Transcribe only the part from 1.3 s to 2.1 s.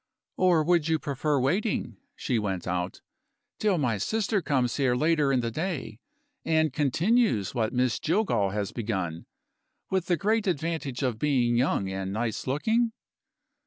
waiting,"